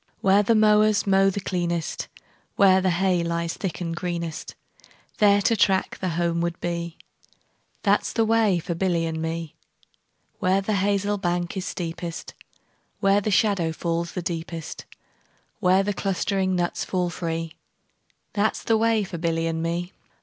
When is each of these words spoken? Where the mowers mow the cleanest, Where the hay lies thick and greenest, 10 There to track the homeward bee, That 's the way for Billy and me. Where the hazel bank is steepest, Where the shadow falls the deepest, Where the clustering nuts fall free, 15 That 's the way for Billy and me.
Where 0.21 0.41
the 0.41 0.55
mowers 0.55 1.05
mow 1.05 1.29
the 1.29 1.39
cleanest, 1.39 2.07
Where 2.55 2.81
the 2.81 2.89
hay 2.89 3.23
lies 3.23 3.53
thick 3.53 3.79
and 3.81 3.95
greenest, 3.95 4.55
10 4.79 4.85
There 5.19 5.41
to 5.43 5.55
track 5.55 5.99
the 5.99 6.09
homeward 6.17 6.59
bee, 6.59 6.97
That 7.83 8.03
's 8.03 8.11
the 8.11 8.25
way 8.25 8.57
for 8.57 8.73
Billy 8.73 9.05
and 9.05 9.21
me. 9.21 9.53
Where 10.39 10.59
the 10.59 10.73
hazel 10.73 11.19
bank 11.19 11.55
is 11.55 11.67
steepest, 11.67 12.33
Where 12.99 13.21
the 13.21 13.29
shadow 13.29 13.71
falls 13.71 14.13
the 14.13 14.23
deepest, 14.23 14.85
Where 15.59 15.83
the 15.83 15.93
clustering 15.93 16.55
nuts 16.55 16.83
fall 16.83 17.11
free, 17.11 17.49
15 18.29 18.31
That 18.33 18.55
's 18.55 18.63
the 18.63 18.77
way 18.77 19.03
for 19.03 19.19
Billy 19.19 19.45
and 19.45 19.61
me. 19.61 19.93